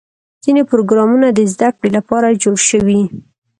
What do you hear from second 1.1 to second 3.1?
د زدهکړې لپاره جوړ شوي.